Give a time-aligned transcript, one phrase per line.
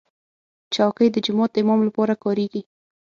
[0.73, 2.61] چوکۍ د جومات امام لپاره کارېږي.